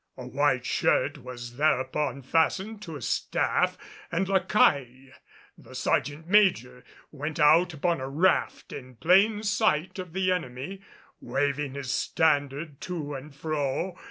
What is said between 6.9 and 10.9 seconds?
went out upon a raft in plain sight of the enemy,